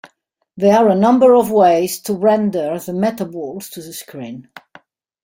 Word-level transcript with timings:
There 0.57 0.75
are 0.75 0.89
a 0.89 0.95
number 0.95 1.35
of 1.35 1.51
ways 1.51 2.01
to 2.01 2.15
render 2.15 2.79
the 2.79 2.91
metaballs 2.91 3.69
to 3.73 3.83
the 3.83 3.93
screen. 3.93 4.49